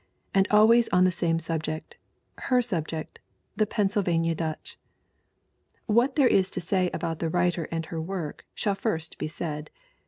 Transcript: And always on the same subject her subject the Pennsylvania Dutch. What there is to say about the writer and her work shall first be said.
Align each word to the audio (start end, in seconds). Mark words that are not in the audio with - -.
And 0.33 0.47
always 0.49 0.89
on 0.89 1.03
the 1.03 1.11
same 1.11 1.37
subject 1.37 1.95
her 2.49 2.59
subject 2.63 3.19
the 3.55 3.67
Pennsylvania 3.67 4.33
Dutch. 4.33 4.79
What 5.85 6.15
there 6.15 6.27
is 6.27 6.49
to 6.57 6.59
say 6.59 6.89
about 6.91 7.19
the 7.19 7.29
writer 7.29 7.65
and 7.71 7.85
her 7.85 8.01
work 8.01 8.43
shall 8.55 8.73
first 8.73 9.19
be 9.19 9.27
said. 9.27 9.69